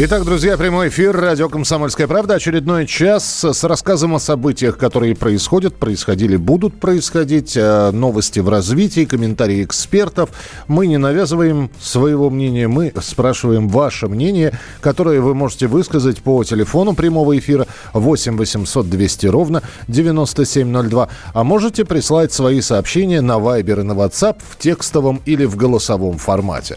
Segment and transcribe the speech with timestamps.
[0.00, 2.34] Итак, друзья, прямой эфир радио «Комсомольская правда».
[2.34, 7.56] Очередной час с рассказом о событиях, которые происходят, происходили, будут происходить.
[7.56, 10.30] э, Новости в развитии, комментарии экспертов.
[10.68, 16.94] Мы не навязываем своего мнения, мы спрашиваем ваше мнение, которое вы можете высказать по телефону
[16.94, 21.08] прямого эфира 8 800 200 ровно 9702.
[21.32, 26.18] А можете прислать свои сообщения на Viber и на WhatsApp в текстовом или в голосовом
[26.18, 26.76] формате.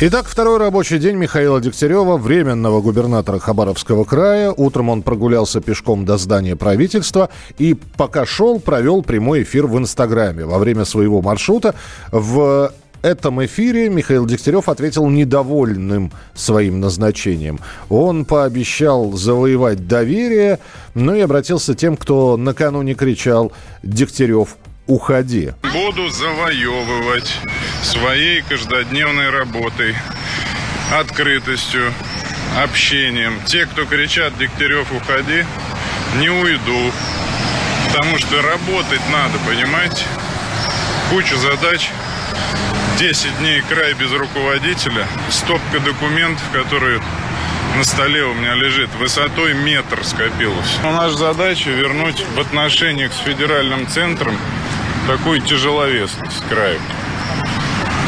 [0.00, 4.50] Итак, второй рабочий день Михаила Дегтярева, временного губернатора Хабаровского края.
[4.50, 10.46] Утром он прогулялся пешком до здания правительства и пока шел, провел прямой эфир в Инстаграме.
[10.46, 11.76] Во время своего маршрута
[12.10, 12.72] в
[13.02, 17.60] этом эфире Михаил Дегтярев ответил недовольным своим назначением.
[17.88, 20.58] Он пообещал завоевать доверие,
[20.94, 23.52] но и обратился тем, кто накануне кричал
[23.84, 24.56] «Дегтярев,
[24.86, 25.52] уходи».
[25.72, 27.32] Буду завоевывать
[27.82, 29.94] своей каждодневной работой,
[30.92, 31.92] открытостью,
[32.62, 33.40] общением.
[33.46, 35.44] Те, кто кричат «Дегтярев, уходи»,
[36.18, 36.92] не уйду.
[37.88, 40.04] Потому что работать надо, понимаете?
[41.10, 41.90] Куча задач.
[42.98, 45.06] 10 дней край без руководителя.
[45.30, 47.00] Стопка документов, которые
[47.76, 50.78] на столе у меня лежит, высотой метр скопилось.
[50.82, 54.38] Но наша задача вернуть в отношениях с федеральным центром
[55.06, 56.78] такую тяжеловесность краю.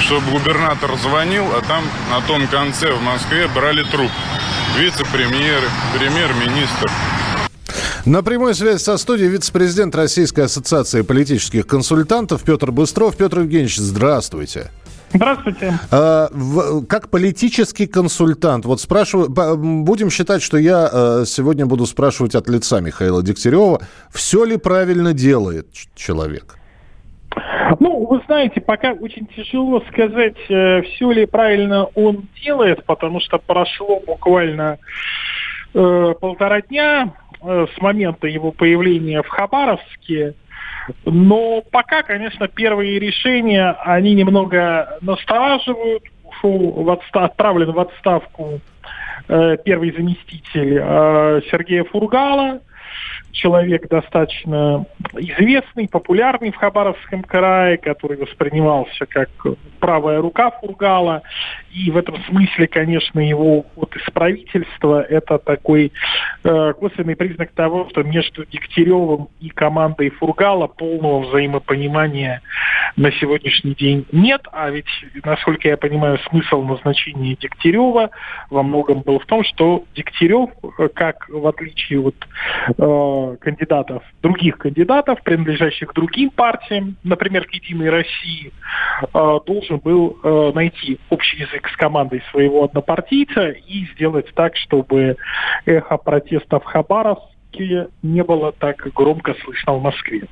[0.01, 4.11] Чтобы губернатор звонил, а там на том конце в Москве брали труп.
[4.79, 5.67] Вице-премьеры,
[5.99, 6.91] премьер-министр.
[8.05, 13.17] На прямой связи со студией вице-президент Российской ассоциации политических консультантов Петр Быстров.
[13.17, 14.71] Петр Евгеньевич, здравствуйте.
[15.13, 15.79] Здравствуйте.
[15.91, 22.35] А, в- как политический консультант, вот спрашиваю, будем считать, что я э, сегодня буду спрашивать
[22.35, 23.81] от лица Михаила Дегтярева,
[24.13, 26.57] все ли правильно делает человек?
[27.81, 34.01] Ну, вы знаете, пока очень тяжело сказать, все ли правильно он делает, потому что прошло
[34.07, 34.79] буквально
[35.75, 40.35] э, полтора дня э, с момента его появления в Хабаровске.
[41.05, 46.05] Но пока, конечно, первые решения, они немного настораживают.
[46.25, 48.61] Ушел в отста- отправлен в отставку
[49.29, 52.61] э, первый заместитель э, Сергея Фургала.
[53.37, 59.29] Человек достаточно известный, популярный в Хабаровском крае, который воспринимался как
[59.79, 61.23] правая рука Фургала.
[61.71, 65.93] И в этом смысле, конечно, его уход из правительства– это такой
[66.45, 72.41] э, косвенный признак того, что между Дегтяревым и командой Фургала полного взаимопонимания
[72.97, 74.43] на сегодняшний день нет.
[74.51, 74.89] А ведь,
[75.25, 78.11] насколько я понимаю, смысл назначения Дегтярева
[78.49, 82.17] во многом был в том, что Дегтярев, э, как в отличие от
[82.79, 88.53] э, кандидатов, других кандидатов, принадлежащих другим партиям, например, к «Единой России»,
[89.03, 95.17] э, должен был э, найти общий язык с командой своего однопартийца и сделать так, чтобы
[95.65, 96.65] эхо протеста в
[97.57, 100.29] Хабаровске не было так громко слышно в Москве.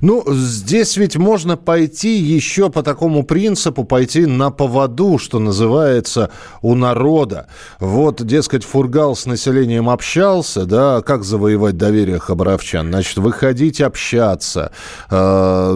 [0.00, 6.30] Ну, здесь ведь можно пойти еще по такому принципу, пойти на поводу, что называется,
[6.62, 7.48] у народа.
[7.78, 12.88] Вот, дескать, Фургал с населением общался, да, как завоевать доверие хабаровчан?
[12.88, 14.72] Значит, выходить общаться
[15.10, 15.74] э,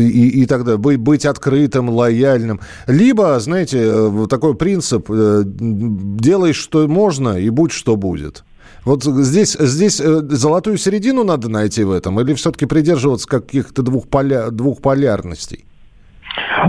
[0.00, 2.60] и, и тогда быть, быть открытым, лояльным.
[2.88, 8.42] Либо, знаете, э, такой принцип, э, делай, что можно, и будь, что будет.
[8.86, 14.08] Вот здесь, здесь э, золотую середину надо найти в этом, или все-таки придерживаться каких-то двух,
[14.08, 15.64] поля, двух полярностей?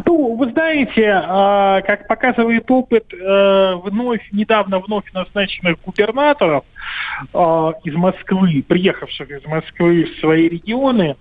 [0.04, 6.64] Ну, вы знаете, э, как показывает опыт э, вновь, недавно вновь назначенных губернаторов
[7.34, 11.16] э, из Москвы, приехавших из Москвы в свои регионы,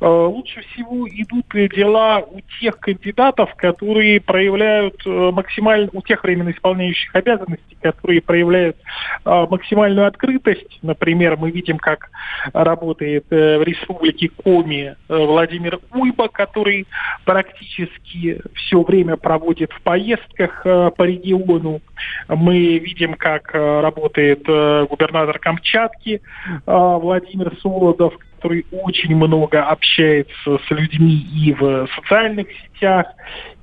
[0.00, 6.50] э, лучше всего идут дела у тех кандидатов, которые проявляют э, максимально, у тех временно
[6.50, 8.76] исполняющих обязанности, которые проявляют
[9.24, 10.78] э, максимальную открытость.
[10.82, 12.10] Например, мы видим, как
[12.52, 16.86] работает э, в республике Коми э, Владимир Уйба, который
[17.24, 21.80] практически все время проводит в поездках э, по региону.
[22.28, 26.20] Мы видим, как работает губернатор губернатор Камчатки
[26.66, 33.06] Владимир Солодов, который очень много общается с людьми и в социальных сетях,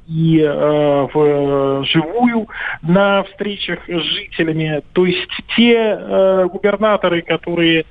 [0.08, 2.48] и э, вживую
[2.84, 4.84] на встречах с жителями.
[4.94, 7.86] То есть те э, губернаторы, которые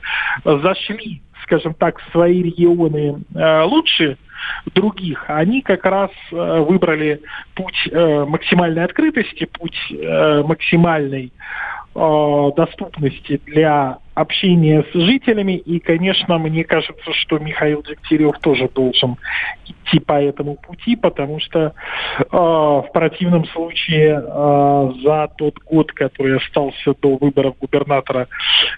[0.44, 3.24] зашли, скажем так, в свои регионы
[3.64, 4.16] лучше
[4.74, 7.20] других, они как раз э, выбрали
[7.54, 11.32] путь э, максимальной открытости, путь э, максимальной
[11.94, 15.52] доступности для общения с жителями.
[15.52, 19.16] И, конечно, мне кажется, что Михаил Дегтярев тоже должен
[19.66, 21.72] идти по этому пути, потому что
[22.18, 28.28] э, в противном случае э, за тот год, который остался до выборов губернатора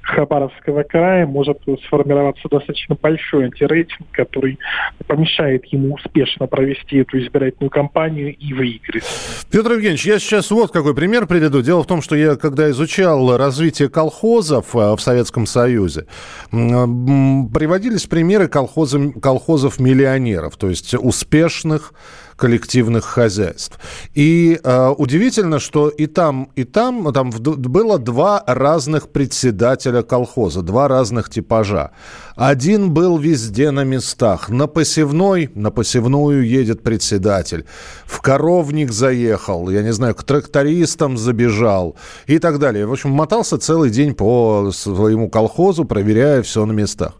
[0.03, 4.59] Хабаровского края, может сформироваться достаточно большой антирейтинг, который
[5.07, 9.05] помешает ему успешно провести эту избирательную кампанию и выиграть.
[9.51, 11.63] Петр Евгеньевич, я сейчас вот какой пример приведу.
[11.63, 16.07] Дело в том, что я, когда изучал развитие колхозов э, в Советском Советском Союзе.
[16.51, 21.93] Приводились примеры колхозов, колхозов-миллионеров, то есть успешных
[22.37, 23.79] коллективных хозяйств.
[24.15, 30.89] И э, удивительно, что и там, и там, там было два разных председателя колхоза, два
[30.89, 31.93] разных типажа.
[32.37, 34.51] Один был везде на местах.
[34.51, 37.65] На посевной, на посевную едет председатель.
[38.05, 41.97] В коровник заехал, я не знаю, к трактористам забежал
[42.27, 42.87] и так далее.
[42.87, 47.15] В общем, мотался целый день по своему колхозу, проверяя все на местах.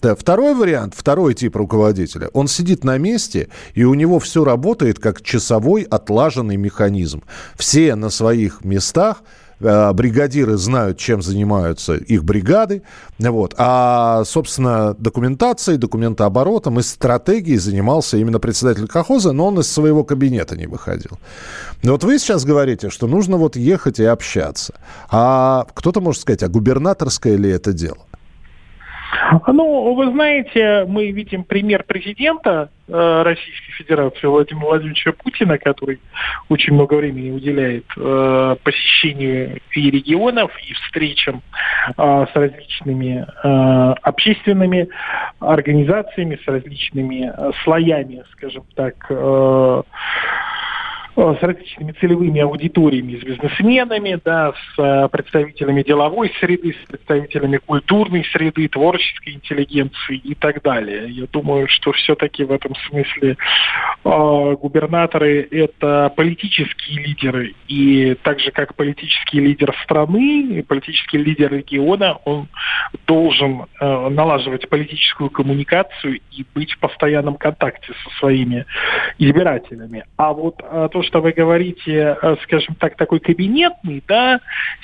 [0.00, 5.22] Второй вариант, второй тип руководителя, он сидит на месте, и у него все работает как
[5.22, 7.22] часовой отлаженный механизм.
[7.56, 9.22] Все на своих местах,
[9.60, 12.82] э, бригадиры знают, чем занимаются их бригады,
[13.18, 13.54] вот.
[13.58, 20.56] а, собственно, документацией, документооборотом и стратегией занимался именно председатель колхоза, но он из своего кабинета
[20.56, 21.18] не выходил.
[21.82, 24.74] Но вот вы сейчас говорите, что нужно вот ехать и общаться.
[25.10, 28.07] А кто-то может сказать, а губернаторское ли это дело?
[29.46, 35.98] Ну, вы знаете, мы видим пример президента э, Российской Федерации Владимира Владимировича Путина, который
[36.48, 41.42] очень много времени уделяет э, посещению и регионов, и встречам
[41.96, 44.88] э, с различными э, общественными
[45.40, 49.82] организациями, с различными э, слоями, скажем так, э,
[51.18, 58.24] с различными целевыми аудиториями, с бизнесменами, да, с э, представителями деловой среды, с представителями культурной
[58.32, 61.10] среды, творческой интеллигенции и так далее.
[61.10, 63.36] Я думаю, что все-таки в этом смысле
[64.04, 72.18] э, губернаторы– это политические лидеры, и так же, как политический лидер страны, политический лидер региона,
[72.24, 72.46] он
[73.08, 78.66] должен э, налаживать политическую коммуникацию и быть в постоянном контакте со своими
[79.18, 80.04] избирателями.
[80.16, 84.40] А вот э, то, что вы говорите, э, скажем так, такой кабинетный, да,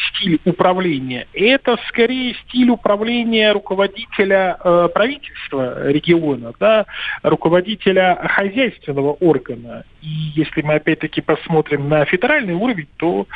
[0.08, 6.86] стиль управления, это скорее стиль управления руководителя э, правительства региона, да,
[7.22, 9.84] руководителя хозяйственного органа.
[10.00, 13.26] И если мы опять-таки посмотрим на федеральный уровень, то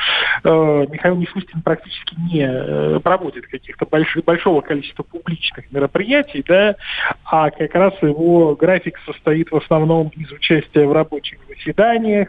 [0.44, 6.76] э, Михаил Мишустин практически не э, проводит каких-то больших, большого количества публичных мероприятий, да,
[7.24, 12.28] а как раз его график состоит в основном из участия в рабочих заседаниях,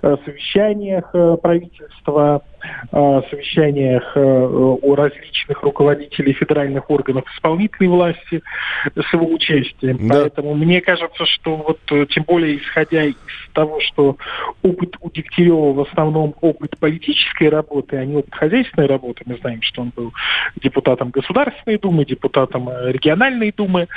[0.00, 2.42] совещаниях э, правительства,
[2.92, 8.42] э, совещаниях у различных руководителей федеральных органов исполнительной власти
[8.94, 10.08] с его участием.
[10.08, 10.20] Да.
[10.20, 13.14] Поэтому мне кажется, что вот тем более исходя из
[13.52, 14.16] того, что
[14.62, 19.22] опыт у Дегтярева в основном опыт политической работы, а не опыт хозяйственной работы.
[19.26, 20.12] Мы знаем, что он был
[20.56, 23.88] депутатом Государственной Думы, депутатом региональной Думы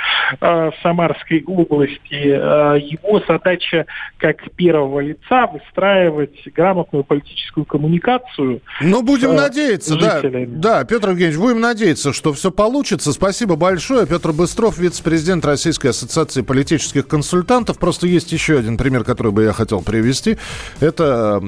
[0.82, 2.14] Самарской области.
[2.14, 3.86] Его задача
[4.18, 8.60] как первого лица выстраивать выстраивать грамотную политическую коммуникацию.
[8.80, 10.22] Ну, будем э, надеяться, да.
[10.46, 13.12] Да, Петр Евгеньевич, будем надеяться, что все получится.
[13.12, 14.06] Спасибо большое.
[14.06, 17.78] Петр Быстров, вице-президент Российской ассоциации политических консультантов.
[17.78, 20.38] Просто есть еще один пример, который бы я хотел привести.
[20.80, 21.42] Это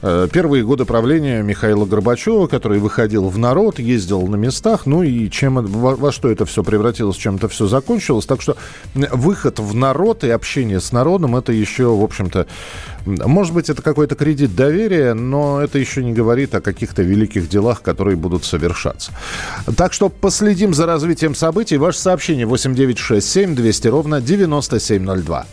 [0.00, 5.64] первые годы правления Михаила Горбачева, который выходил в народ, ездил на местах, ну и чем,
[5.64, 8.26] во, во что это все превратилось, чем это все закончилось.
[8.26, 8.56] Так что
[8.94, 12.46] выход в народ и общение с народом, это еще, в общем-то,
[13.06, 17.82] может быть, это какой-то кредит доверия, но это еще не говорит о каких-то великих делах,
[17.82, 19.12] которые будут совершаться.
[19.76, 21.76] Так что последим за развитием событий.
[21.76, 25.46] Ваше сообщение 8967 200 ровно 9702.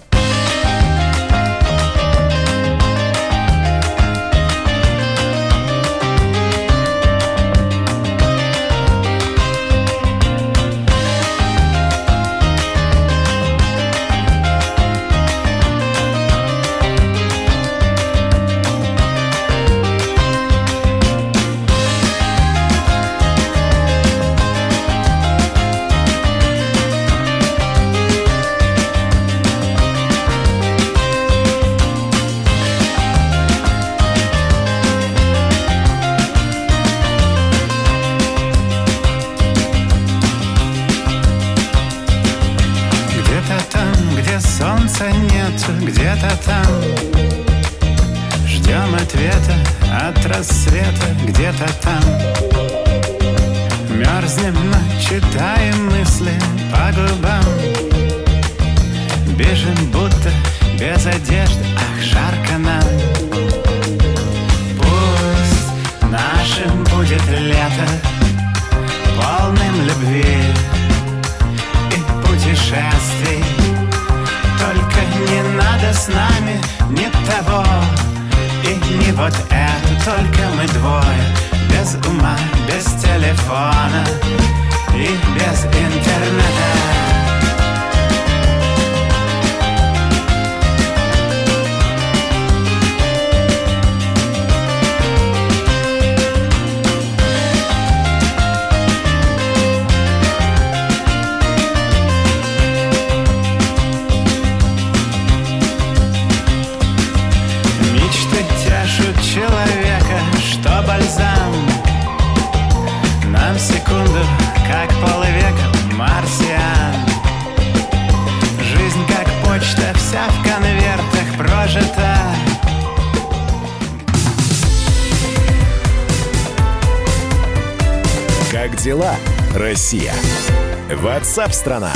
[130.95, 131.93] Ватсап-страна!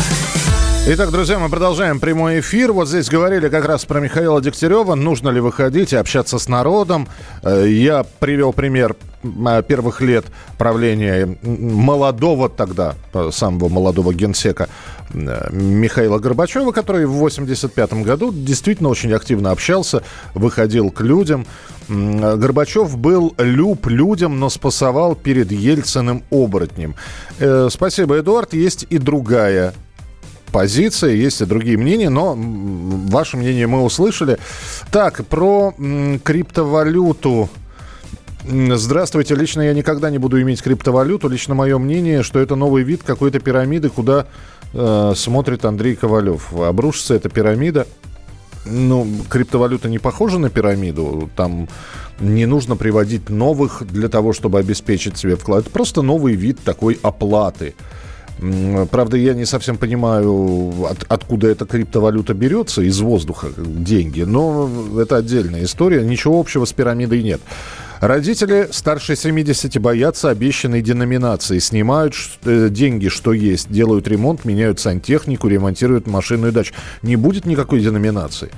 [0.89, 2.71] Итак, друзья, мы продолжаем прямой эфир.
[2.71, 4.95] Вот здесь говорили как раз про Михаила Дегтярева.
[4.95, 7.09] Нужно ли выходить и общаться с народом?
[7.43, 10.23] Э, я привел пример э, первых лет
[10.57, 14.69] правления молодого тогда, э, самого молодого генсека
[15.13, 20.03] Михаила Горбачева, который в 85 году действительно очень активно общался,
[20.35, 21.45] выходил к людям.
[21.89, 26.95] Горбачев был люб людям, но спасовал перед Ельциным оборотнем.
[27.69, 28.53] Спасибо, Эдуард.
[28.53, 29.73] Есть и другая
[30.51, 34.37] позиция, есть и другие мнения, но ваше мнение мы услышали.
[34.91, 35.73] Так, про
[36.23, 37.49] криптовалюту.
[38.45, 39.35] Здравствуйте.
[39.35, 41.27] Лично я никогда не буду иметь криптовалюту.
[41.27, 44.25] Лично мое мнение, что это новый вид какой-то пирамиды, куда
[44.73, 46.53] э, смотрит Андрей Ковалев.
[46.53, 47.85] Обрушится эта пирамида
[48.69, 51.29] ну, криптовалюта не похожа на пирамиду.
[51.35, 51.67] Там
[52.19, 55.61] не нужно приводить новых для того, чтобы обеспечить себе вклад.
[55.61, 57.75] Это просто новый вид такой оплаты.
[58.91, 65.17] Правда, я не совсем понимаю, от, откуда эта криптовалюта берется, из воздуха деньги, но это
[65.17, 67.41] отдельная история, ничего общего с пирамидой нет.
[67.99, 72.13] Родители старше 70 боятся обещанной деноминации, снимают
[72.45, 76.75] э, деньги, что есть, делают ремонт, меняют сантехнику, ремонтируют машину и дачу.
[77.01, 78.51] Не будет никакой деноминации.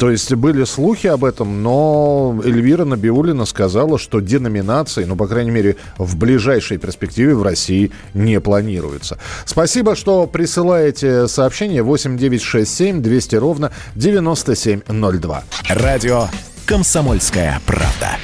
[0.00, 5.50] То есть были слухи об этом, но Эльвира Набиулина сказала, что деноминации, ну, по крайней
[5.50, 9.18] мере, в ближайшей перспективе в России не планируется.
[9.44, 15.44] Спасибо, что присылаете сообщение 8967 200 ровно 9702.
[15.68, 16.28] Радио
[16.64, 18.16] «Комсомольская правда».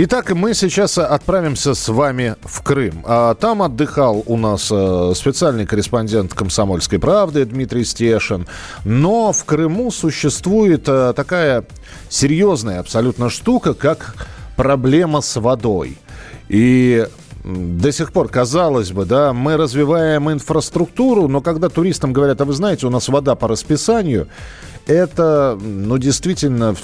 [0.00, 3.02] Итак, мы сейчас отправимся с вами в Крым.
[3.04, 8.46] А там отдыхал у нас э, специальный корреспондент «Комсомольской правды» Дмитрий Стешин.
[8.84, 11.64] Но в Крыму существует э, такая
[12.08, 14.14] серьезная абсолютно штука, как
[14.54, 15.98] проблема с водой.
[16.48, 17.04] И
[17.42, 22.52] до сих пор, казалось бы, да, мы развиваем инфраструктуру, но когда туристам говорят, а вы
[22.52, 24.28] знаете, у нас вода по расписанию,
[24.88, 26.74] это, ну, действительно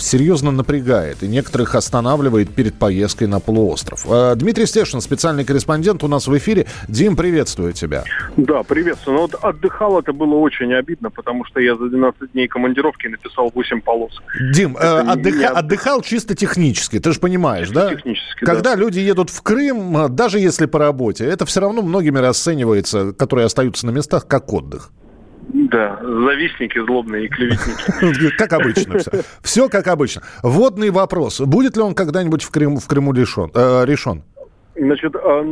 [0.00, 4.06] серьезно напрягает и некоторых останавливает перед поездкой на полуостров.
[4.08, 6.66] А, Дмитрий Стешин, специальный корреспондент у нас в эфире.
[6.88, 8.04] Дим, приветствую тебя.
[8.36, 9.16] Да, приветствую.
[9.16, 13.50] Ну, вот отдыхал это было очень обидно, потому что я за 12 дней командировки написал
[13.54, 14.20] 8 полос.
[14.52, 15.46] Дим, э, отдыха, не...
[15.46, 17.94] отдыхал чисто технически, ты же понимаешь, чисто да?
[17.94, 18.76] технически, Когда да.
[18.76, 23.86] люди едут в Крым, даже если по работе, это все равно многими расценивается, которые остаются
[23.86, 24.92] на местах, как отдых.
[25.48, 28.30] Да, завистники злобные и клеветники.
[28.36, 29.10] Как обычно все.
[29.42, 30.22] Все как обычно.
[30.42, 31.40] Водный вопрос.
[31.40, 33.50] Будет ли он когда-нибудь в Крыму, решен?
[33.54, 34.22] Э, решен?
[34.78, 35.42] Значит, а,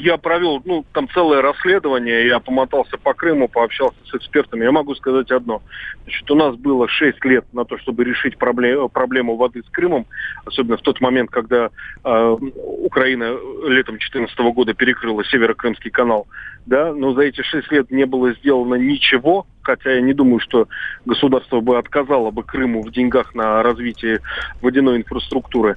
[0.00, 4.64] я провел, ну, там целое расследование, я помотался по Крыму, пообщался с экспертами.
[4.64, 5.62] Я могу сказать одно.
[6.02, 10.06] Значит, у нас было 6 лет на то, чтобы решить проблему, проблему воды с Крымом,
[10.44, 11.70] особенно в тот момент, когда
[12.04, 12.36] э,
[12.82, 16.26] Украина летом 2014 года перекрыла Северо-Крымский канал.
[16.66, 20.68] Да, но за эти 6 лет не было сделано ничего, хотя я не думаю, что
[21.06, 24.20] государство бы отказало бы Крыму в деньгах на развитие
[24.60, 25.76] водяной инфраструктуры.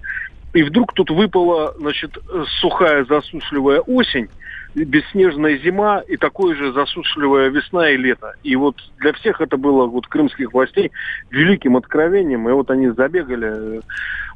[0.54, 2.18] И вдруг тут выпала, значит,
[2.60, 4.28] сухая засушливая осень,
[4.76, 8.34] бесснежная зима и такое же засушливая весна и лето.
[8.44, 10.92] И вот для всех это было вот крымских властей
[11.30, 12.48] великим откровением.
[12.50, 13.82] И вот они забегали,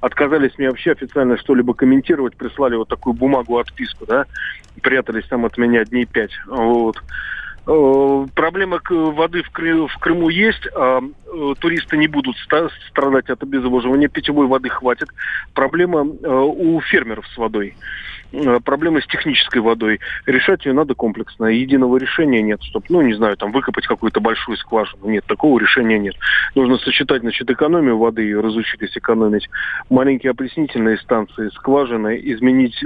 [0.01, 4.25] отказались мне вообще официально что-либо комментировать, прислали вот такую бумагу отписку, да,
[4.81, 6.34] прятались там от меня дней пять.
[6.48, 6.98] Вот.
[7.67, 10.67] Э, проблема воды в Крыму есть.
[10.75, 14.07] А, э, туристы не будут страдать от обезвоживания.
[14.07, 15.10] Питьевой воды хватит.
[15.53, 17.75] Проблема э, у фермеров с водой.
[18.65, 20.01] Проблема с технической водой.
[20.25, 21.45] Решать ее надо комплексно.
[21.45, 25.07] Единого решения нет, чтобы, ну, не знаю, там выкопать какую-то большую скважину.
[25.07, 26.15] Нет, такого решения нет.
[26.53, 29.48] Нужно сочетать, значит, экономию воды, ее разучились экономить,
[29.89, 32.84] маленькие опреснительные станции, скважины, изменить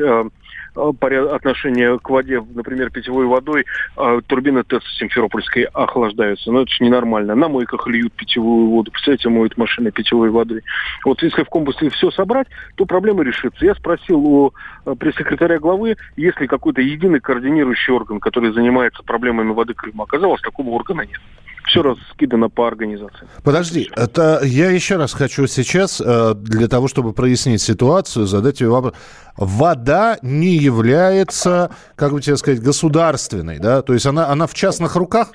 [0.75, 3.65] отношение к воде, например, питьевой водой,
[3.97, 6.51] э, турбины ТЭЦ Симферопольской охлаждаются.
[6.51, 7.35] Но это же ненормально.
[7.35, 8.91] На мойках льют питьевую воду.
[8.91, 10.63] Представляете, моют машины питьевой водой.
[11.05, 13.65] Вот если в комплексе все собрать, то проблема решится.
[13.65, 14.53] Я спросил у
[14.85, 20.03] э, пресс-секретаря главы, есть ли какой-то единый координирующий орган, который занимается проблемами воды Крыма.
[20.03, 21.19] Оказалось, такого органа нет
[21.65, 23.27] все раскидано по организации.
[23.43, 28.69] Подожди, это я еще раз хочу сейчас, э, для того, чтобы прояснить ситуацию, задать тебе
[28.69, 28.93] вопрос.
[29.37, 33.81] Вода не является, как бы тебе сказать, государственной, да?
[33.81, 35.31] То есть она, она в частных руках?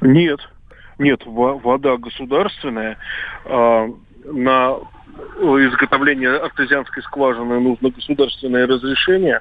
[0.00, 0.40] Нет,
[0.98, 2.98] нет, вода государственная.
[3.44, 3.88] А,
[4.24, 4.76] на
[5.38, 9.40] изготовление артезианской скважины нужно государственное разрешение,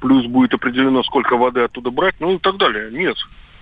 [0.00, 2.90] плюс будет определено, сколько воды оттуда брать, ну и так далее.
[2.90, 3.16] Нет,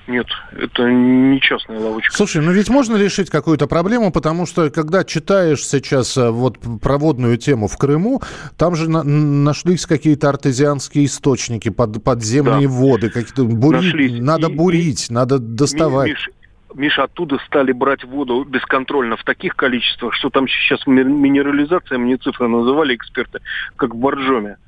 [0.06, 2.14] нет, это не частная лавочка.
[2.14, 7.38] Слушай, ну ведь можно решить какую-то проблему, потому что когда читаешь сейчас э, вот проводную
[7.38, 8.22] тему в Крыму,
[8.58, 12.74] там же на нашлись какие-то артезианские источники, под подземные да.
[12.74, 16.10] воды, какие-то бурить, надо и, бурить, и, надо доставать.
[16.10, 16.30] Миш,
[16.74, 22.48] Миша, оттуда стали брать воду бесконтрольно в таких количествах, что там сейчас минерализация, мне цифры
[22.48, 23.40] называли эксперты,
[23.76, 24.58] как в Боржоме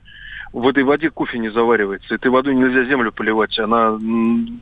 [0.57, 2.15] в этой воде кофе не заваривается.
[2.15, 3.99] Этой водой нельзя землю поливать, она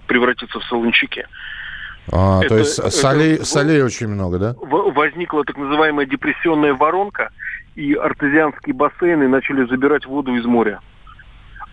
[0.08, 1.24] превратится в солончаки.
[2.10, 4.56] А, это, то есть солей, это, солей очень много, да?
[4.60, 7.30] Возникла так называемая депрессионная воронка,
[7.76, 10.80] и артезианские бассейны начали забирать воду из моря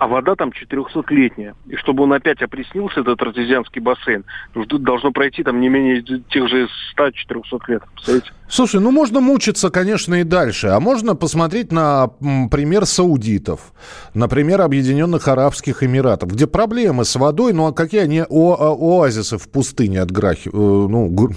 [0.02, 1.54] а вода там 400-летняя.
[1.68, 6.68] И чтобы он опять опреснился, этот артезианский бассейн, должно пройти там не менее тех же
[6.98, 7.84] 100-400 лет.
[7.94, 8.32] Представляете?
[8.52, 10.68] Слушай, ну можно мучиться, конечно, и дальше.
[10.68, 12.08] А можно посмотреть на
[12.52, 13.72] пример саудитов,
[14.14, 19.38] например, Объединенных Арабских Эмиратов, где проблемы с водой, ну а какие они о о оазисы
[19.38, 21.30] в пустыне отграхи, э, ну,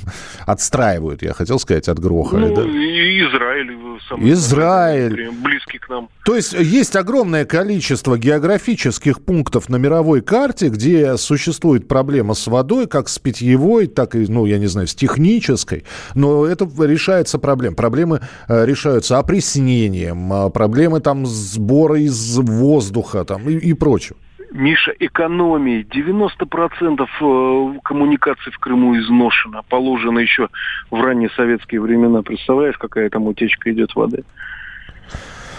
[0.44, 2.36] отстраивают, я хотел сказать, от гроха.
[2.36, 2.62] Ну, да?
[2.62, 3.70] Израиль.
[3.72, 5.30] Э, самый Израиль.
[5.42, 6.08] Близкий к нам.
[6.24, 12.86] То есть есть огромное количество географических пунктов на мировой карте, где существует проблема с водой,
[12.86, 16.64] как с питьевой, так и, ну, я не знаю, с технической, но это
[17.04, 17.74] решается проблем.
[17.74, 24.16] Проблемы э, решаются опреснением, э, проблемы там сбора из воздуха там, и, и прочего.
[24.52, 25.84] Миша, экономии.
[25.84, 30.48] 90% э, коммуникаций в Крыму изношено, положено еще
[30.90, 32.22] в ранние советские времена.
[32.22, 34.24] Представляешь, какая там утечка идет воды?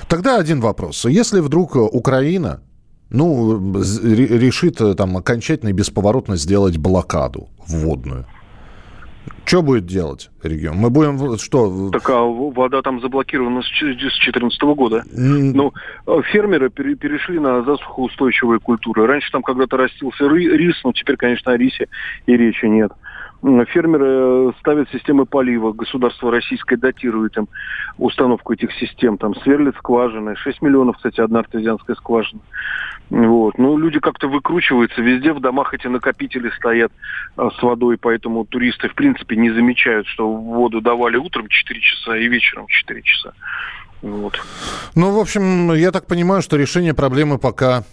[0.08, 1.06] Тогда один вопрос.
[1.06, 2.62] Если вдруг Украина
[3.10, 8.26] ну, решит э, там окончательно и бесповоротно сделать блокаду вводную.
[9.46, 10.78] Что будет делать регион?
[10.78, 11.92] Мы будем что?
[11.92, 15.04] Так а вода там заблокирована с 2014 года.
[15.16, 15.52] Mm.
[15.54, 15.74] Ну,
[16.08, 19.06] э, фермеры перешли на засухоустойчивые культуры.
[19.06, 21.88] Раньше там когда-то растился рис, но теперь, конечно, о рисе
[22.26, 22.92] и речи нет.
[23.46, 27.48] Фермеры э, ставят системы полива, государство российское датирует им
[28.00, 32.42] установку этих систем, там сверлят скважины, 6 миллионов, кстати, одна артезианская скважина.
[33.12, 33.60] Вот.
[33.60, 36.92] Ну, люди как-то выкручиваются, везде в домах эти накопители стоят
[37.38, 42.18] а, с водой, поэтому туристы, в принципе, не замечают, что воду давали утром 4 часа
[42.18, 43.34] и вечером 4 часа.
[44.02, 44.42] Вот.
[44.96, 47.84] Ну, в общем, я так понимаю, что решение проблемы пока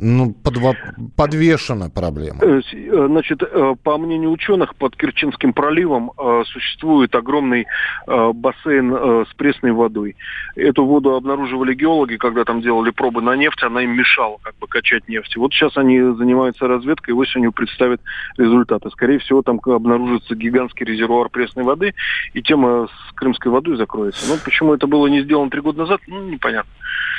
[0.00, 0.74] ну, подво...
[1.16, 2.38] подвешена проблема.
[2.42, 6.12] Э, э, значит, э, по мнению ученых, под Керченским проливом
[6.46, 7.66] существует огромный
[8.06, 10.16] бассейн с пресной водой.
[10.56, 14.66] Эту воду обнаруживали геологи, когда там делали пробы на нефть, она им мешала как бы
[14.66, 15.36] качать нефть.
[15.36, 18.00] Вот сейчас они занимаются разведкой и осенью представят
[18.36, 18.90] результаты.
[18.90, 21.94] Скорее всего, там обнаружится гигантский резервуар пресной воды,
[22.32, 24.28] и тема с крымской водой закроется.
[24.28, 26.70] Но почему это было не сделано три года назад, ну, непонятно.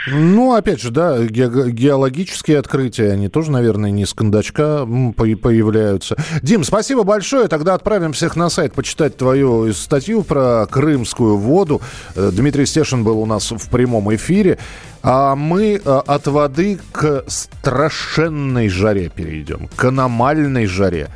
[0.08, 6.16] Ну, опять же, да, ге- геологические открытия, они тоже, наверное, не с кондачка появляются.
[6.42, 7.48] Дим, спасибо большое.
[7.48, 11.82] Тогда отправим всех на сайт почитать твою статью про крымскую воду.
[12.16, 14.58] Э, Дмитрий Стешин был у нас в прямом эфире.
[15.04, 21.10] А мы э, от воды к страшенной жаре перейдем, к аномальной жаре,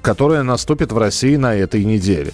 [0.00, 2.32] которая наступит в России на этой неделе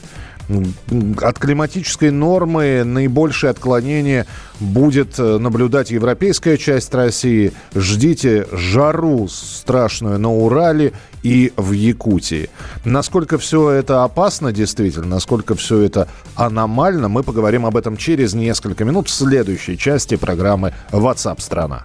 [1.20, 4.26] от климатической нормы наибольшее отклонение
[4.58, 7.52] будет э, наблюдать европейская часть России.
[7.74, 12.50] Ждите жару страшную на Урале и в Якутии.
[12.84, 18.84] Насколько все это опасно действительно, насколько все это аномально, мы поговорим об этом через несколько
[18.84, 21.84] минут в следующей части программы WhatsApp страна.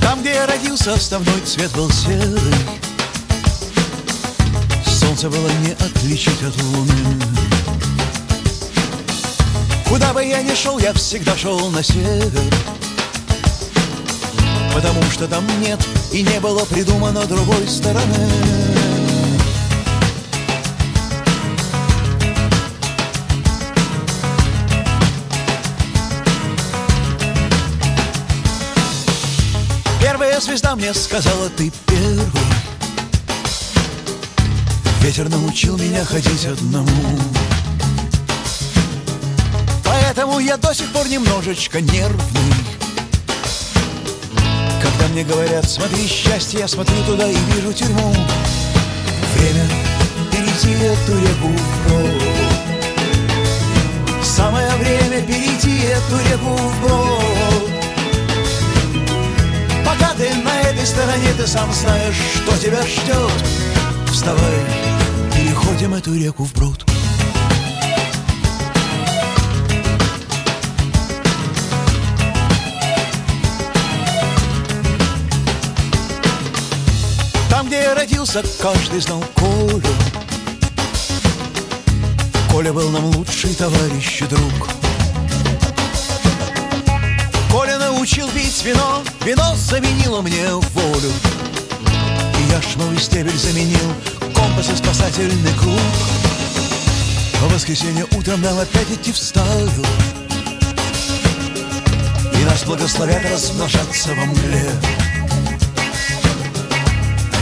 [0.00, 2.40] Там, где я родился, основной цвет был серый.
[5.18, 7.37] солнце было не отличить от луны.
[9.88, 12.52] Куда бы я ни шел, я всегда шел на север.
[14.74, 15.80] Потому что там нет
[16.12, 18.28] и не было придумано другой стороны.
[30.00, 32.26] Первая звезда мне сказала, ты первый
[35.00, 36.90] Ветер научил меня ходить одному
[40.18, 42.52] Поэтому я до сих пор немножечко нервный.
[44.82, 48.12] Когда мне говорят, смотри счастье, я смотрю туда и вижу тюрьму
[49.36, 49.64] Время
[50.32, 52.22] перейти эту реку вброд
[54.24, 57.70] Самое время перейти эту реку вброд
[59.86, 63.44] Пока ты на этой стороне, ты сам знаешь, что тебя ждет.
[64.10, 64.64] Вставай,
[65.32, 66.97] переходим эту реку вброд
[77.88, 79.80] Я родился, каждый знал Колю.
[82.50, 84.68] Коля был нам лучший товарищ и друг.
[87.50, 91.12] Коля научил пить вино, вино заменило мне волю.
[92.38, 93.94] И яшмовый стебель заменил
[94.34, 95.80] компас и спасательный круг.
[97.40, 99.16] В воскресенье утром нам опять идти в
[102.38, 104.72] И нас благословят размножаться во мгле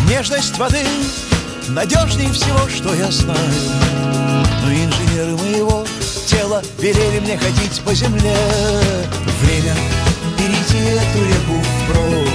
[0.08, 0.84] Нежность воды
[1.68, 3.38] надежней всего, что я знаю.
[4.62, 5.84] Но инженеры моего
[6.26, 8.36] тела велели мне ходить по земле.
[9.42, 9.74] Время
[10.38, 12.28] перейти эту реку вброд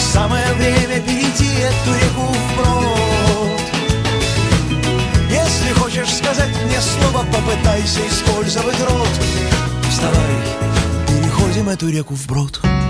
[0.00, 3.60] Самое время перейти эту реку вброд
[5.30, 9.08] Если хочешь сказать мне слово, попытайся использовать рот.
[9.88, 10.16] Вставай,
[11.06, 12.60] переходим эту реку вброд.
[12.62, 12.85] Время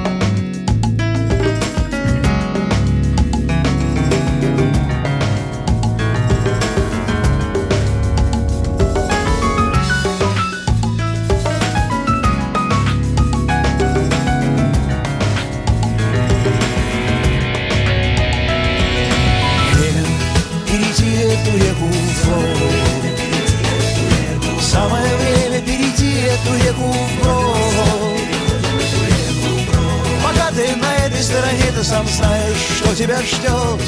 [31.87, 33.81] сам знаешь, что тебя ждет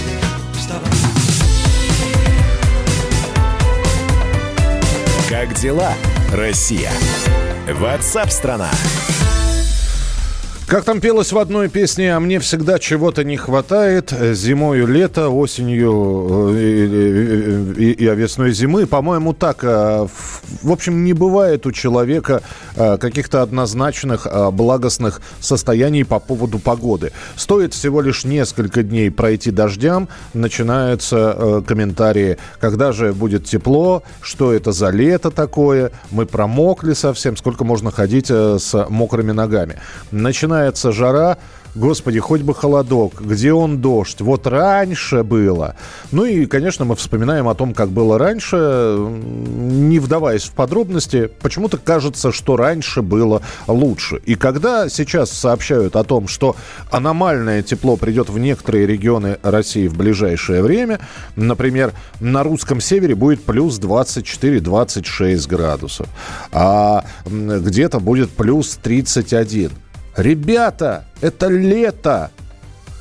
[0.54, 0.84] Вставай.
[5.28, 5.92] Как дела,
[6.32, 6.92] Россия?
[7.66, 8.70] Ватсап-страна!
[10.68, 14.12] Как там пелось в одной песне, а мне всегда чего-то не хватает.
[14.34, 16.60] Зимою лето, осенью э,
[17.78, 18.84] и, и, и, весной зимы.
[18.86, 19.64] По-моему, так.
[19.64, 20.06] э,
[20.62, 22.42] В общем, не бывает у человека
[22.76, 27.12] э, каких-то однозначных э, благостных состояний по поводу погоды.
[27.34, 34.52] Стоит всего лишь несколько дней пройти дождям, начинаются э, комментарии, когда же будет тепло, что
[34.52, 39.76] это за лето такое, мы промокли совсем, сколько можно ходить э, с мокрыми ногами.
[40.10, 40.57] Начинается
[40.92, 41.38] жара,
[41.74, 44.20] Господи, хоть бы холодок, где он дождь?
[44.20, 45.76] Вот раньше было.
[46.10, 51.30] Ну и, конечно, мы вспоминаем о том, как было раньше, не вдаваясь в подробности.
[51.40, 54.16] Почему-то кажется, что раньше было лучше.
[54.24, 56.56] И когда сейчас сообщают о том, что
[56.90, 60.98] аномальное тепло придет в некоторые регионы России в ближайшее время,
[61.36, 66.08] например, на русском севере будет плюс 24-26 градусов,
[66.50, 69.70] а где-то будет плюс 31.
[70.18, 72.32] Ребята, это лето.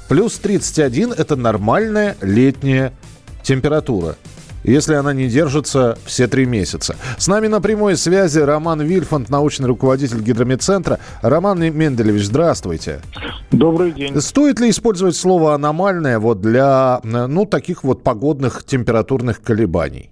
[0.07, 2.93] Плюс 31– это нормальная летняя
[3.41, 4.17] температура.
[4.63, 6.95] Если она не держится все три месяца.
[7.17, 10.99] С нами на прямой связи Роман Вильфанд, научный руководитель гидромедцентра.
[11.23, 13.01] Роман Менделевич, здравствуйте.
[13.49, 14.21] Добрый день.
[14.21, 20.11] Стоит ли использовать слово «аномальное» вот для ну, таких вот погодных температурных колебаний?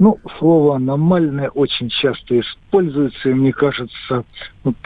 [0.00, 4.24] Ну, слово «аномальное» очень часто используется, и мне кажется,
[4.64, 4.76] вот,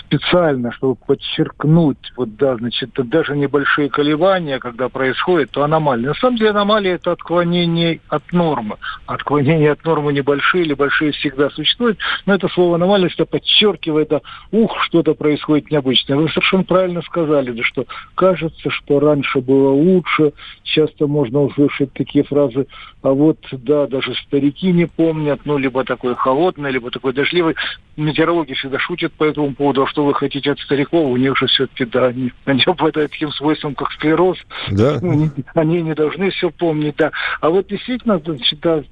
[0.00, 6.08] специально, чтобы подчеркнуть, вот да, значит, даже небольшие колебания, когда происходит, то аномалия.
[6.08, 8.76] На самом деле аномалия– это отклонение от нормы.
[9.06, 14.20] Отклонения от нормы небольшие или большие всегда существуют, но это слово аномалия всегда подчеркивает, да,
[14.52, 16.16] ух, что-то происходит необычное.
[16.16, 20.32] Вы совершенно правильно сказали, да, что кажется, что раньше было лучше,
[20.62, 22.66] часто можно услышать такие фразы,
[23.02, 27.54] а вот, да, даже старики не помнят, ну, либо такой холодный, либо такой дождливый.
[27.96, 31.46] Метеорологи всегда шутят по этому поводу, а что вы хотите от стариков, у них же
[31.46, 34.38] все-таки, да, они, они обладают таким свойством, как склероз.
[34.70, 34.96] Да.
[35.02, 37.12] Они, они не должны все помнить, да.
[37.40, 38.82] А вот действительно, значит, да,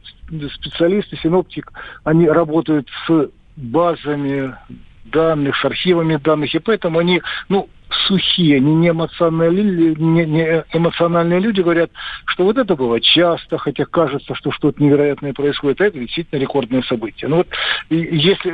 [0.55, 1.73] специалисты, синоптик,
[2.05, 4.55] они работают с базами
[5.05, 7.69] данных, с архивами данных, и поэтому они, ну,
[8.07, 11.91] сухие, не эмоциональные, не, не эмоциональные люди говорят,
[12.27, 16.83] что вот это было часто, хотя кажется, что что-то невероятное происходит, а это действительно рекордное
[16.83, 17.29] событие.
[17.29, 17.49] Ну вот,
[17.91, 18.51] если,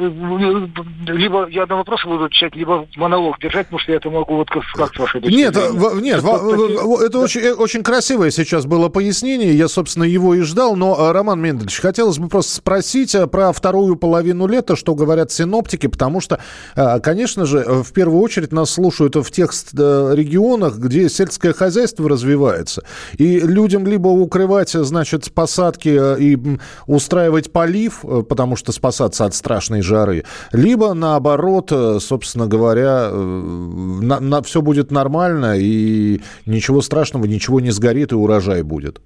[1.11, 4.51] либо я на вопрос буду отвечать, либо монолог держать, потому что я это могу вот
[4.51, 8.88] как, как с вашей Нет, в, нет, в, это очень, э, очень красивое сейчас было
[8.88, 13.27] пояснение, я, собственно, его и ждал, но, э, Роман Мендельевич, хотелось бы просто спросить э,
[13.27, 16.40] про вторую половину лета, что говорят синоптики, потому что,
[17.03, 22.82] конечно же, в первую очередь нас слушают в тех регионах, где сельское хозяйство развивается.
[23.16, 26.38] И людям либо укрывать, значит, посадки э, и
[26.86, 34.20] устраивать полив, э, потому что спасаться от страшной жары, либо наоборот, э, собственно говоря, на,
[34.20, 39.00] на, все будет нормально и ничего страшного, ничего не сгорит и урожай будет.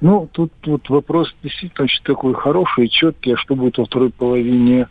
[0.00, 4.88] Ну, тут, тут вопрос действительно очень такой хороший, четкий, а что будет во второй половине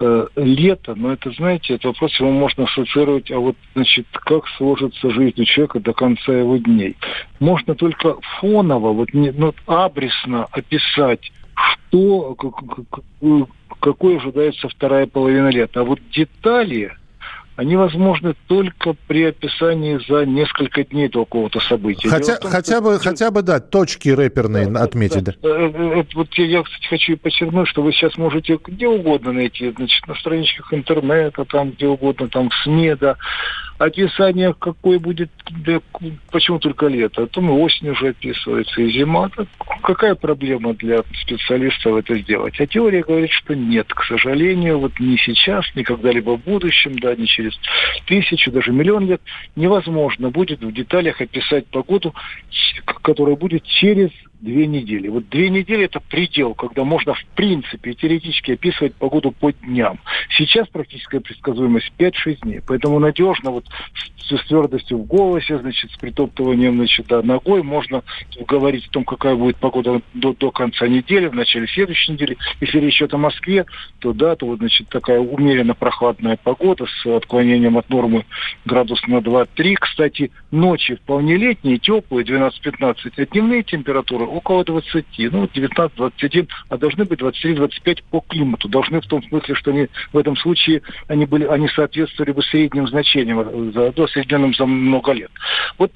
[0.00, 5.10] э, лето, но это, знаете, этот вопрос его можно ассоциировать, а вот, значит, как сложится
[5.10, 6.96] жизнь у человека до конца его дней.
[7.40, 12.36] Можно только фоново, вот не, ну, абресно описать, что,
[13.80, 15.80] какой ожидается вторая половина лета.
[15.80, 16.92] А вот детали,
[17.56, 22.08] они возможны только при описании за несколько дней какого-то события.
[22.08, 22.82] Хотя, том, хотя, что...
[22.82, 25.24] бы, хотя бы, да, точки рэперные да, отметить.
[25.24, 25.32] Да.
[25.42, 25.48] Да.
[25.48, 30.06] Э, э, вот я, кстати, хочу подчеркнуть, что вы сейчас можете где угодно найти, значит,
[30.06, 33.16] на страничках интернета, там где угодно, там в СМИ, да,
[33.78, 35.30] описание, какой будет,
[35.64, 35.80] да,
[36.30, 39.30] почему только лето, а то осень уже описывается, и зима.
[39.34, 39.48] Так
[39.82, 42.58] какая проблема для специалистов это сделать?
[42.58, 47.14] А теория говорит, что нет, к сожалению, вот не сейчас, ни когда-либо в будущем, да,
[47.14, 47.58] не через
[48.06, 49.20] тысячу, даже миллион лет,
[49.54, 52.14] невозможно будет в деталях описать погоду,
[53.02, 55.08] которая будет через две недели.
[55.08, 59.98] Вот две недели это предел, когда можно в принципе теоретически описывать погоду по дням.
[60.36, 62.60] Сейчас практическая предсказуемость 5-6 дней.
[62.66, 63.66] Поэтому надежно вот
[64.18, 68.02] с, с твердостью в голосе, значит, с притоптыванием значит, да, ногой можно
[68.46, 72.36] говорить о том, какая будет погода до, до конца недели, в начале следующей недели.
[72.60, 73.66] Если речь идет о Москве,
[74.00, 78.26] то да, то вот, значит, такая умеренно прохладная погода с отклонением от нормы
[78.64, 79.74] градус на 2-3.
[79.80, 87.04] Кстати, ночи вполне летние, теплые, 12-15, а дневные температуры около 20, ну, 19-21, а должны
[87.04, 88.68] быть 23-25 по климату.
[88.68, 92.86] Должны в том смысле, что они в этом случае они, были, они соответствовали бы средним
[92.88, 95.30] значениям, за, средним за много лет.
[95.78, 95.92] Вот,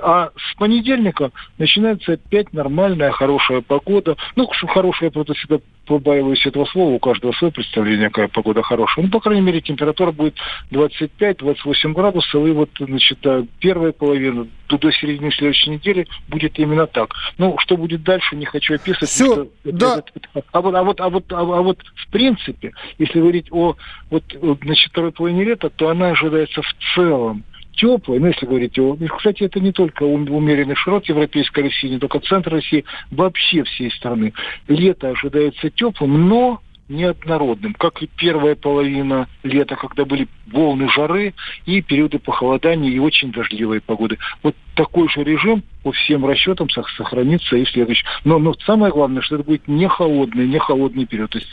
[0.00, 4.16] а с понедельника начинается опять нормальная, хорошая погода.
[4.36, 9.04] Ну, хорошая, правда, всегда побаиваюсь этого слова, у каждого свое представление, какая погода хорошая.
[9.04, 10.36] Ну, по крайней мере, температура будет
[10.70, 13.18] 25-28 градусов, и вот, значит,
[13.58, 17.14] первая половина до, до середины следующей недели будет именно так.
[17.38, 19.10] Ну, что будет дальше, не хочу описывать.
[19.10, 19.98] Все, да.
[19.98, 23.48] Это, это, а, вот, а, вот, а, вот, а, а вот в принципе, если говорить
[23.50, 23.76] о
[24.10, 24.24] вот,
[24.62, 28.96] значит, второй половине лета, то она ожидается в целом теплой, ну, если говорить о...
[29.16, 34.32] Кстати, это не только умеренный широт Европейской России, не только центр России, вообще всей страны.
[34.68, 41.80] Лето ожидается теплым, но неоднородным, как и первая половина лета, когда были волны жары и
[41.80, 44.18] периоды похолодания и очень дождливой погоды.
[44.42, 48.04] Вот такой же режим по всем расчетам сохранится и следующий.
[48.24, 51.48] Но, но самое главное, что это будет не холодный, не холодный период, то есть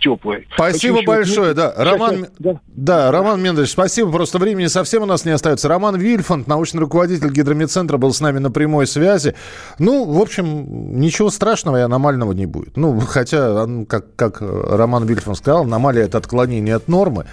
[0.00, 0.46] теплый.
[0.54, 1.72] Спасибо Хочу большое, да.
[1.76, 2.60] Роман, да.
[2.68, 4.10] да, Роман Мендович, спасибо.
[4.10, 5.68] Просто времени совсем у нас не остается.
[5.68, 9.34] Роман Вильфанд, научный руководитель гидромедцентра, был с нами на прямой связи.
[9.78, 12.76] Ну, в общем, ничего страшного и аномального не будет.
[12.76, 17.26] Ну, хотя, как, как Роман Вильфанд сказал, аномалия– это отклонение от нормы.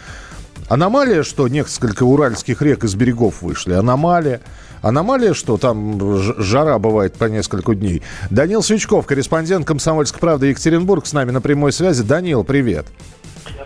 [0.70, 3.74] Аномалия, что несколько уральских рек из берегов вышли.
[3.74, 4.42] Аномалия.
[4.82, 5.98] Аномалия, что там
[6.40, 8.04] жара бывает по несколько дней.
[8.30, 12.04] Данил Свечков, корреспондент «Комсомольской правды» Екатеринбург, с нами на прямой связи.
[12.04, 12.86] Данил, привет.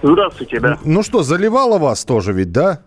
[0.04, 0.78] Здравствуйте, да.
[0.86, 2.82] Ну что, заливало вас тоже ведь, да?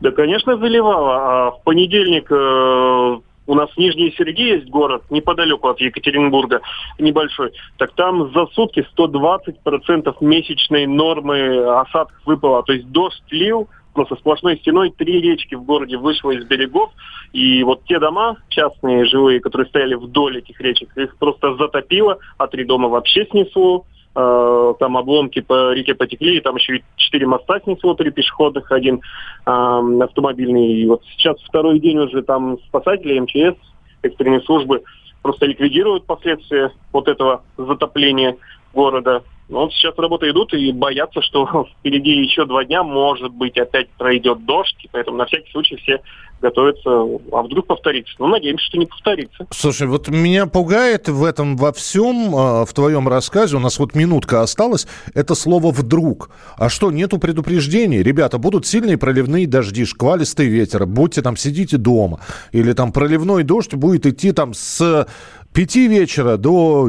[0.00, 1.16] Да, конечно, заливало.
[1.16, 6.60] А в понедельник э, у нас Нижний Сергей есть город, неподалеку от Екатеринбурга,
[7.00, 7.50] небольшой.
[7.78, 12.62] Так там за сутки 120% месячной нормы осадков выпало.
[12.62, 16.90] То есть дождь лил, просто сплошной стеной три речки в городе вышло из берегов.
[17.32, 22.46] И вот те дома частные, жилые, которые стояли вдоль этих речек, их просто затопило, а
[22.46, 23.84] три дома вообще снесло.
[24.16, 29.00] Э, там обломки по реке потекли, и там еще четыре моста снесло, три пешеходных, один
[29.46, 30.72] э, автомобильный.
[30.72, 33.56] И вот сейчас второй день уже там спасатели, МЧС,
[34.02, 34.82] экстренные службы
[35.22, 38.36] просто ликвидируют последствия вот этого затопления
[38.74, 39.22] города.
[39.50, 43.88] Но вот сейчас работы идут и боятся, что впереди еще два дня, может быть, опять
[43.90, 46.00] пройдет дождь, и поэтому на всякий случай все
[46.40, 46.88] готовятся,
[47.32, 48.14] а вдруг повторится.
[48.18, 49.46] Ну, надеемся, что не повторится.
[49.50, 53.94] Слушай, вот меня пугает в этом во всем, а, в твоем рассказе, у нас вот
[53.94, 56.30] минутка осталась, это слово «вдруг».
[56.56, 58.02] А что, нету предупреждений?
[58.02, 62.20] Ребята, будут сильные проливные дожди, шквалистый ветер, будьте там, сидите дома.
[62.52, 65.06] Или там проливной дождь будет идти там с
[65.52, 66.88] пяти вечера до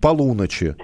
[0.00, 0.76] полуночи.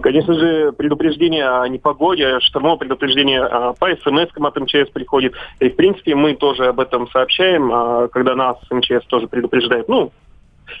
[0.00, 5.34] Конечно же, предупреждение о непогоде, штормовое предупреждение а, по смс от МЧС приходит.
[5.60, 10.12] И, в принципе, мы тоже об этом сообщаем, а, когда нас МЧС тоже предупреждает, ну,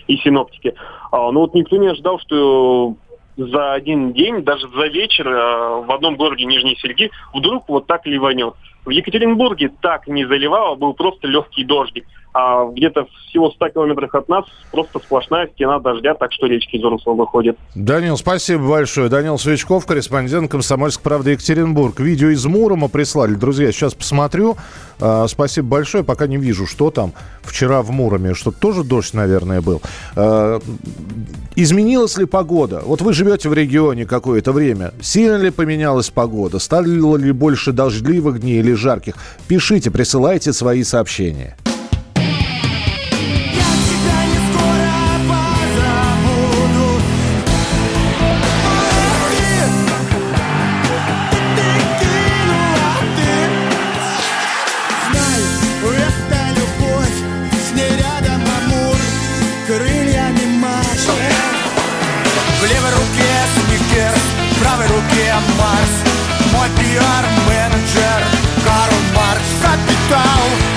[0.06, 0.74] и синоптики.
[1.10, 2.94] А, но вот никто не ожидал, что
[3.36, 8.54] за один день, даже за вечер в одном городе Нижние Серги вдруг вот так ливанет.
[8.86, 12.04] В Екатеринбурге так не заливало, был просто легкий дождик.
[12.38, 16.84] А где-то всего 100 километрах от нас просто сплошная стена дождя, так что речки из
[16.84, 17.56] русла выходят.
[17.74, 19.08] Данил, спасибо большое.
[19.08, 21.98] Данил Свечков, корреспондент «Комсомольской правды» Екатеринбург.
[21.98, 23.34] Видео из Мурома прислали.
[23.34, 24.56] Друзья, сейчас посмотрю.
[25.00, 26.04] А, спасибо большое.
[26.04, 27.14] Пока не вижу, что там.
[27.42, 29.80] Вчера в Муроме, что тоже дождь, наверное, был.
[30.14, 30.60] А,
[31.54, 32.82] изменилась ли погода?
[32.84, 34.92] Вот вы живете в регионе какое-то время.
[35.00, 36.58] Сильно ли поменялась погода?
[36.58, 39.14] Стало ли больше дождливых дней или жарких?
[39.48, 41.56] Пишите, присылайте свои сообщения.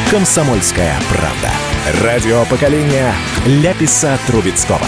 [0.09, 1.51] «Комсомольская правда».
[2.03, 3.13] Радио поколения
[3.45, 4.87] Ляписа Трубецкого.